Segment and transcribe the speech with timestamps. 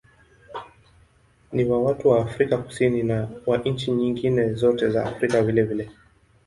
[1.53, 5.89] Ni wa watu wa Afrika Kusini na wa nchi nyingine zote za Afrika vilevile.